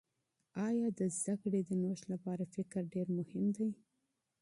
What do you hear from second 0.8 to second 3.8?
د علم د نوښت لپاره فکر ډېر مهم دي؟